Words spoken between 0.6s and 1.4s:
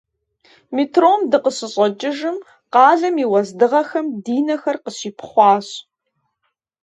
Метром